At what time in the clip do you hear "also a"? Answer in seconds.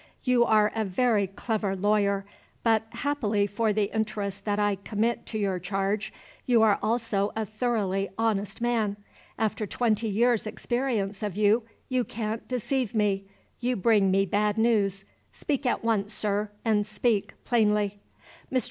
6.81-7.45